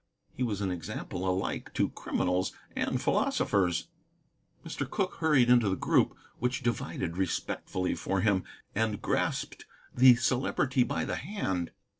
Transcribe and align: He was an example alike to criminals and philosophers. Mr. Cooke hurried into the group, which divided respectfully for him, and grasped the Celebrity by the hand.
He 0.33 0.41
was 0.41 0.61
an 0.61 0.71
example 0.71 1.29
alike 1.29 1.71
to 1.75 1.89
criminals 1.91 2.53
and 2.75 2.99
philosophers. 2.99 3.89
Mr. 4.65 4.89
Cooke 4.89 5.17
hurried 5.17 5.47
into 5.47 5.69
the 5.69 5.75
group, 5.75 6.17
which 6.39 6.63
divided 6.63 7.17
respectfully 7.17 7.93
for 7.93 8.21
him, 8.21 8.43
and 8.73 8.99
grasped 8.99 9.67
the 9.93 10.15
Celebrity 10.15 10.81
by 10.81 11.05
the 11.05 11.17
hand. 11.17 11.69